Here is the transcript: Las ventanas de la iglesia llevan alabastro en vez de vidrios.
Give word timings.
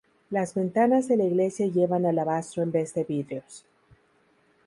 Las 0.31 0.55
ventanas 0.55 1.07
de 1.07 1.15
la 1.15 1.25
iglesia 1.25 1.67
llevan 1.67 2.07
alabastro 2.07 2.63
en 2.63 2.71
vez 2.71 2.95
de 2.95 3.03
vidrios. 3.03 3.63